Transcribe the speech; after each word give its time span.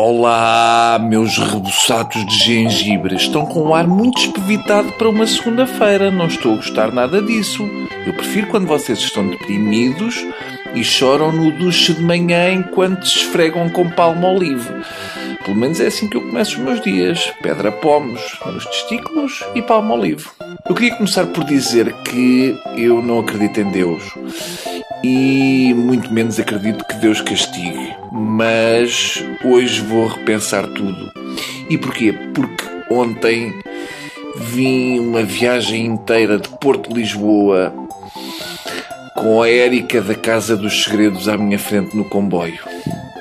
Olá, 0.00 0.96
meus 1.02 1.36
rebuçados 1.38 2.24
de 2.24 2.44
gengibre. 2.44 3.16
Estão 3.16 3.44
com 3.44 3.64
um 3.64 3.74
ar 3.74 3.84
muito 3.88 4.20
espevitado 4.20 4.92
para 4.92 5.08
uma 5.08 5.26
segunda-feira. 5.26 6.08
Não 6.08 6.28
estou 6.28 6.52
a 6.52 6.56
gostar 6.58 6.92
nada 6.92 7.20
disso. 7.20 7.68
Eu 8.06 8.14
prefiro 8.14 8.46
quando 8.46 8.68
vocês 8.68 9.00
estão 9.00 9.28
deprimidos 9.28 10.24
e 10.72 10.84
choram 10.84 11.32
no 11.32 11.50
duche 11.50 11.94
de 11.94 12.00
manhã 12.00 12.48
enquanto 12.52 13.08
se 13.08 13.16
esfregam 13.16 13.68
com 13.70 13.90
palmo 13.90 14.28
olive. 14.28 14.70
Pelo 15.44 15.56
menos 15.56 15.80
é 15.80 15.88
assim 15.88 16.08
que 16.08 16.16
eu 16.16 16.22
começo 16.22 16.58
os 16.58 16.64
meus 16.64 16.80
dias. 16.80 17.32
Pedra 17.42 17.72
pomos 17.72 18.38
nos 18.46 18.66
testículos 18.66 19.44
e 19.56 19.62
palmo 19.62 19.94
olive. 19.94 20.28
Eu 20.68 20.76
queria 20.76 20.94
começar 20.94 21.26
por 21.26 21.42
dizer 21.42 21.92
que 22.04 22.56
eu 22.76 23.02
não 23.02 23.18
acredito 23.18 23.58
em 23.58 23.72
Deus 23.72 24.14
e 25.02 25.72
muito 25.74 26.12
menos 26.12 26.38
acredito 26.38 26.84
que 26.84 26.94
Deus 26.96 27.20
castigue. 27.20 27.94
Mas 28.12 29.22
hoje 29.44 29.80
vou 29.82 30.06
repensar 30.08 30.66
tudo. 30.68 31.12
E 31.68 31.78
porquê? 31.78 32.12
Porque 32.34 32.64
ontem 32.90 33.52
vim 34.36 34.98
uma 34.98 35.22
viagem 35.22 35.86
inteira 35.86 36.38
de 36.38 36.48
Porto 36.48 36.92
Lisboa 36.92 37.72
com 39.14 39.42
a 39.42 39.50
Érica 39.50 40.00
da 40.00 40.14
Casa 40.14 40.56
dos 40.56 40.84
Segredos 40.84 41.28
à 41.28 41.36
minha 41.36 41.58
frente 41.58 41.96
no 41.96 42.04
comboio. 42.04 42.60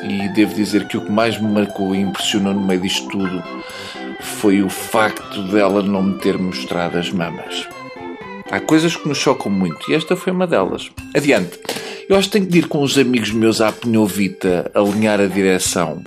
E 0.03 0.29
devo 0.29 0.53
dizer 0.53 0.87
que 0.87 0.97
o 0.97 1.01
que 1.01 1.11
mais 1.11 1.39
me 1.39 1.51
marcou 1.51 1.93
e 1.93 1.99
impressionou 1.99 2.53
no 2.53 2.61
meio 2.61 2.79
disto 2.79 3.07
tudo 3.09 3.43
foi 4.21 4.61
o 4.61 4.69
facto 4.69 5.43
dela 5.43 5.81
não 5.81 6.03
me 6.03 6.19
ter 6.19 6.37
mostrado 6.37 6.97
as 6.97 7.11
mamas. 7.11 7.67
Há 8.49 8.59
coisas 8.59 8.95
que 8.95 9.07
nos 9.07 9.17
chocam 9.17 9.51
muito 9.51 9.91
e 9.91 9.95
esta 9.95 10.15
foi 10.15 10.31
uma 10.31 10.47
delas. 10.47 10.89
Adiante. 11.15 11.59
Eu 12.09 12.15
acho 12.15 12.29
que 12.29 12.39
tenho 12.39 12.49
de 12.49 12.59
ir 12.59 12.67
com 12.67 12.81
os 12.81 12.97
amigos 12.97 13.31
meus 13.31 13.59
à 13.59 13.71
Pinhovita 13.71 14.71
alinhar 14.73 15.19
a 15.19 15.25
direção. 15.27 16.01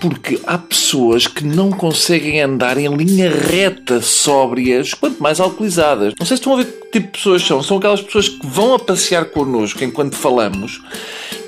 Porque 0.00 0.40
há 0.46 0.56
pessoas 0.56 1.26
que 1.26 1.44
não 1.44 1.70
conseguem 1.70 2.40
andar 2.40 2.78
em 2.78 2.86
linha 2.94 3.28
reta, 3.28 4.00
sóbrias, 4.00 4.94
quanto 4.94 5.20
mais 5.20 5.40
alcoolizadas. 5.40 6.14
Não 6.16 6.24
sei 6.24 6.36
se 6.36 6.40
estão 6.40 6.54
a 6.54 6.58
ver 6.58 6.66
que 6.66 7.00
tipo 7.00 7.06
de 7.06 7.12
pessoas 7.18 7.42
são. 7.42 7.60
São 7.64 7.78
aquelas 7.78 8.00
pessoas 8.00 8.28
que 8.28 8.46
vão 8.46 8.74
a 8.74 8.78
passear 8.78 9.24
connosco 9.24 9.82
enquanto 9.82 10.14
falamos 10.14 10.80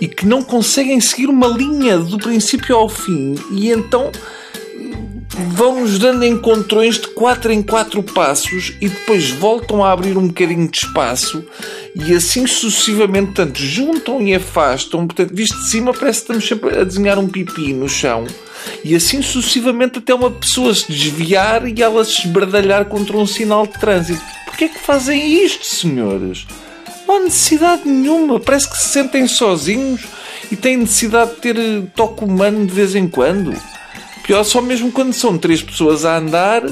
e 0.00 0.08
que 0.08 0.26
não 0.26 0.42
conseguem 0.42 1.00
seguir 1.00 1.28
uma 1.28 1.46
linha 1.46 1.96
do 1.98 2.18
princípio 2.18 2.74
ao 2.74 2.88
fim 2.88 3.36
e 3.52 3.70
então 3.70 4.10
vão-nos 5.40 5.98
dando 5.98 6.24
encontrões 6.24 6.98
de 6.98 7.08
4 7.08 7.52
em 7.52 7.62
4 7.62 8.02
passos 8.02 8.72
e 8.80 8.88
depois 8.88 9.30
voltam 9.30 9.84
a 9.84 9.92
abrir 9.92 10.16
um 10.16 10.28
bocadinho 10.28 10.68
de 10.68 10.78
espaço 10.78 11.44
e 11.94 12.14
assim 12.14 12.46
sucessivamente, 12.46 13.26
portanto, 13.26 13.58
juntam 13.58 14.22
e 14.22 14.34
afastam. 14.34 15.06
Portanto, 15.06 15.34
visto 15.34 15.58
de 15.58 15.68
cima, 15.68 15.92
parece 15.92 16.20
que 16.20 16.24
estamos 16.24 16.48
sempre 16.48 16.78
a 16.78 16.84
desenhar 16.84 17.18
um 17.18 17.28
pipi 17.28 17.72
no 17.72 17.88
chão. 17.88 18.26
E 18.84 18.94
assim 18.94 19.22
sucessivamente 19.22 19.98
até 19.98 20.14
uma 20.14 20.30
pessoa 20.30 20.74
se 20.74 20.92
desviar 20.92 21.66
e 21.66 21.82
ela 21.82 22.04
se 22.04 22.26
esbardalhar 22.26 22.84
contra 22.84 23.16
um 23.16 23.26
sinal 23.26 23.66
de 23.66 23.78
trânsito. 23.78 24.22
Porquê 24.46 24.64
é 24.64 24.68
que 24.68 24.78
fazem 24.78 25.44
isto, 25.44 25.64
senhores? 25.64 26.46
Não 27.06 27.16
há 27.16 27.20
necessidade 27.20 27.82
nenhuma. 27.88 28.38
Parece 28.38 28.70
que 28.70 28.76
se 28.76 28.88
sentem 28.88 29.26
sozinhos 29.26 30.02
e 30.50 30.56
têm 30.56 30.76
necessidade 30.76 31.34
de 31.34 31.36
ter 31.36 31.56
toque 31.94 32.24
humano 32.24 32.66
de 32.66 32.72
vez 32.72 32.94
em 32.94 33.08
quando. 33.08 33.54
Pior 34.30 34.44
só 34.44 34.62
mesmo 34.62 34.92
quando 34.92 35.12
são 35.12 35.36
três 35.36 35.60
pessoas 35.60 36.04
a 36.04 36.16
andar, 36.16 36.62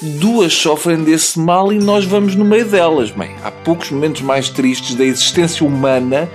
duas 0.00 0.54
sofrem 0.54 1.04
desse 1.04 1.38
mal 1.38 1.70
e 1.70 1.78
nós 1.78 2.06
vamos 2.06 2.34
no 2.34 2.46
meio 2.46 2.64
delas. 2.64 3.10
Bem, 3.10 3.36
há 3.44 3.50
poucos 3.50 3.90
momentos 3.90 4.22
mais 4.22 4.48
tristes 4.48 4.94
da 4.94 5.04
existência 5.04 5.66
humana 5.66 6.30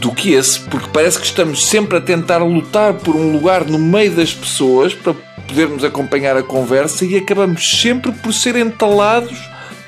do 0.00 0.10
que 0.10 0.32
esse, 0.32 0.58
porque 0.58 0.88
parece 0.92 1.20
que 1.20 1.26
estamos 1.26 1.64
sempre 1.64 1.98
a 1.98 2.00
tentar 2.00 2.38
lutar 2.38 2.94
por 2.94 3.14
um 3.14 3.30
lugar 3.30 3.64
no 3.64 3.78
meio 3.78 4.10
das 4.10 4.34
pessoas 4.34 4.92
para 4.92 5.14
podermos 5.46 5.84
acompanhar 5.84 6.36
a 6.36 6.42
conversa 6.42 7.04
e 7.04 7.16
acabamos 7.16 7.80
sempre 7.80 8.10
por 8.10 8.34
ser 8.34 8.56
entalados 8.56 9.38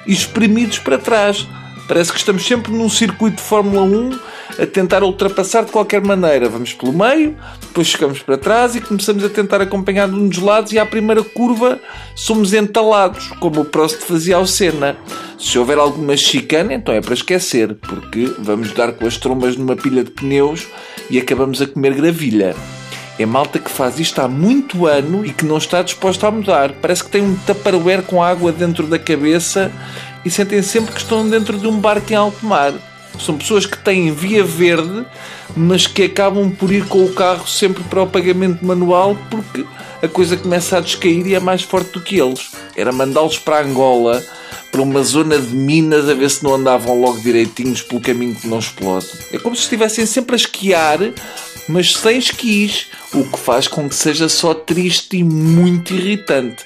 e 0.07 0.13
espremidos 0.13 0.79
para 0.79 0.97
trás. 0.97 1.45
Parece 1.89 2.13
que 2.13 2.19
estamos 2.19 2.47
sempre 2.47 2.71
num 2.71 2.89
circuito 2.89 3.39
de 3.39 3.43
Fórmula 3.43 3.83
1 3.83 4.17
a 4.59 4.67
tentar 4.67 5.03
ultrapassar 5.03 5.65
de 5.65 5.73
qualquer 5.73 6.01
maneira. 6.03 6.49
Vamos 6.49 6.73
pelo 6.73 6.93
meio, 6.93 7.37
depois 7.61 7.87
chegamos 7.87 8.21
para 8.21 8.37
trás 8.37 8.77
e 8.77 8.81
começamos 8.81 9.25
a 9.25 9.29
tentar 9.29 9.61
acompanhar 9.61 10.09
um 10.09 10.29
dos 10.29 10.39
lados 10.39 10.73
e 10.73 10.79
à 10.79 10.87
primeira 10.87 11.23
curva 11.23 11.81
somos 12.15 12.53
entalados, 12.53 13.29
como 13.41 13.61
o 13.61 13.65
Prost 13.65 14.03
fazia 14.03 14.37
ao 14.37 14.47
Senna. 14.47 14.97
Se 15.39 15.59
houver 15.59 15.79
alguma 15.79 16.17
chicana, 16.17 16.75
então 16.75 16.95
é 16.95 17.01
para 17.01 17.15
esquecer, 17.15 17.75
porque 17.75 18.33
vamos 18.39 18.73
dar 18.73 18.93
com 18.93 19.07
as 19.07 19.17
trombas 19.17 19.57
numa 19.57 19.77
pilha 19.77 20.05
de 20.05 20.11
pneus 20.11 20.67
e 21.11 21.19
acabamos 21.19 21.61
a 21.61 21.67
comer 21.67 21.95
gravilha. 21.95 22.55
É 23.19 23.25
malta 23.25 23.61
que 23.61 23.71
faz 23.71 24.01
isto 24.01 24.21
há 24.21 24.27
muito 24.27 24.87
ano 24.87 25.25
e 25.25 25.33
que 25.33 25.45
não 25.45 25.59
está 25.59 25.83
disposta 25.83 26.27
a 26.27 26.31
mudar. 26.33 26.73
Parece 26.83 27.05
que 27.05 27.11
tem 27.11 27.23
um 27.23 27.37
tupperware 27.37 28.03
com 28.03 28.21
água 28.21 28.51
dentro 28.51 28.87
da 28.89 28.99
cabeça 28.99 29.71
e 30.25 30.31
sentem 30.31 30.63
sempre 30.63 30.93
que 30.93 31.01
estão 31.01 31.29
dentro 31.29 31.57
de 31.57 31.67
um 31.69 31.79
barco 31.79 32.13
em 32.13 32.17
alto 32.17 32.45
mar. 32.45 32.73
São 33.19 33.39
pessoas 33.39 33.67
que 33.67 33.79
têm 33.79 34.13
via 34.13 34.45
verde, 34.45 35.05
mas 35.57 35.87
que 35.87 36.03
acabam 36.03 36.51
por 36.51 36.73
ir 36.73 36.87
com 36.87 37.05
o 37.05 37.13
carro 37.13 37.47
sempre 37.47 37.83
para 37.85 38.03
o 38.03 38.07
pagamento 38.07 38.65
manual 38.65 39.17
porque 39.31 39.65
a 40.03 40.09
coisa 40.09 40.37
começa 40.37 40.77
a 40.77 40.81
descair 40.81 41.27
e 41.27 41.35
é 41.35 41.41
mais 41.41 41.63
forte 41.63 41.93
do 41.93 42.01
que 42.01 42.21
eles. 42.21 42.51
Era 42.77 42.93
mandá-los 42.93 43.39
para 43.39 43.63
Angola, 43.63 44.23
para 44.71 44.83
uma 44.83 45.03
zona 45.03 45.39
de 45.39 45.55
minas, 45.55 46.09
a 46.09 46.15
ver 46.15 46.29
se 46.29 46.43
não 46.43 46.57
andavam 46.57 47.01
logo 47.01 47.21
direitinhos 47.21 47.81
pelo 47.81 48.01
caminho 48.01 48.35
que 48.35 48.47
não 48.47 48.59
explode. 48.59 49.07
É 49.33 49.39
como 49.39 49.55
se 49.55 49.63
estivessem 49.63 50.05
sempre 50.05 50.35
a 50.35 50.37
esquiar, 50.37 50.99
mas 51.69 51.95
sem 51.95 52.19
esquis, 52.19 52.89
o 53.15 53.25
que 53.25 53.39
faz 53.39 53.69
com 53.69 53.89
que 53.89 53.95
seja 53.95 54.29
só 54.29 54.53
triste 54.53 55.17
e 55.17 55.25
muito 55.25 55.95
irritante. 55.95 56.65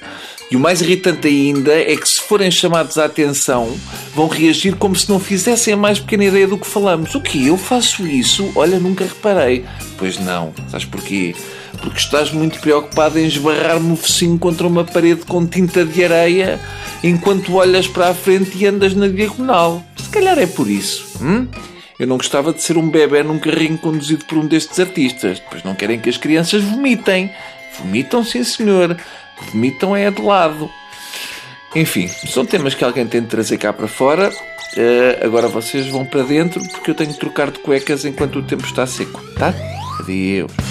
E 0.51 0.55
o 0.55 0.59
mais 0.59 0.81
irritante 0.81 1.27
ainda 1.27 1.73
é 1.73 1.95
que, 1.95 2.09
se 2.09 2.19
forem 2.21 2.49
chamados 2.49 2.97
à 2.97 3.05
atenção, 3.05 3.77
vão 4.15 4.27
reagir 4.27 4.75
como 4.75 4.95
se 4.95 5.07
não 5.07 5.19
fizessem 5.19 5.75
a 5.75 5.77
mais 5.77 5.99
pequena 5.99 6.25
ideia 6.25 6.47
do 6.47 6.57
que 6.57 6.65
falamos. 6.65 7.13
O 7.13 7.21
que? 7.21 7.45
Eu 7.45 7.55
faço 7.55 8.07
isso? 8.07 8.51
Olha, 8.55 8.79
nunca 8.79 9.05
reparei. 9.05 9.63
Pois 9.97 10.17
não. 10.17 10.51
Sabes 10.69 10.85
porquê? 10.85 11.35
Porque 11.81 11.99
estás 11.99 12.31
muito 12.31 12.59
preocupado 12.59 13.19
em 13.19 13.27
esbarrar-me 13.27 13.93
o 13.93 13.95
focinho 13.95 14.39
contra 14.39 14.65
uma 14.65 14.83
parede 14.83 15.21
com 15.21 15.45
tinta 15.45 15.85
de 15.85 16.03
areia 16.03 16.59
enquanto 17.03 17.53
olhas 17.53 17.87
para 17.87 18.09
a 18.09 18.13
frente 18.15 18.57
e 18.57 18.65
andas 18.65 18.95
na 18.95 19.07
diagonal. 19.07 19.83
Se 19.97 20.09
calhar 20.09 20.37
é 20.39 20.47
por 20.47 20.67
isso. 20.67 21.05
Hum? 21.21 21.47
Eu 21.99 22.07
não 22.07 22.17
gostava 22.17 22.51
de 22.53 22.63
ser 22.63 22.75
um 22.77 22.89
bebê 22.89 23.21
num 23.21 23.37
carrinho 23.37 23.77
conduzido 23.77 24.25
por 24.25 24.37
um 24.37 24.47
destes 24.47 24.79
artistas. 24.79 25.39
Depois 25.39 25.63
não 25.63 25.75
querem 25.75 25.99
que 25.99 26.09
as 26.09 26.17
crianças 26.17 26.63
vomitem. 26.63 27.29
Vomitam, 27.77 28.23
sim 28.23 28.43
senhor 28.43 28.97
vomitam 29.41 29.95
é 29.95 30.09
de 30.11 30.21
lado. 30.21 30.69
Enfim, 31.75 32.07
são 32.07 32.45
temas 32.45 32.73
que 32.73 32.83
alguém 32.83 33.07
tem 33.07 33.21
de 33.21 33.27
trazer 33.27 33.57
cá 33.57 33.71
para 33.71 33.87
fora. 33.87 34.29
Uh, 34.29 35.25
agora 35.25 35.47
vocês 35.47 35.87
vão 35.87 36.05
para 36.05 36.23
dentro 36.23 36.61
porque 36.69 36.91
eu 36.91 36.95
tenho 36.95 37.11
de 37.11 37.17
trocar 37.17 37.51
de 37.51 37.59
cuecas 37.59 38.05
enquanto 38.05 38.39
o 38.39 38.43
tempo 38.43 38.65
está 38.65 38.85
seco, 38.85 39.21
tá? 39.35 39.53
Adeus. 39.99 40.68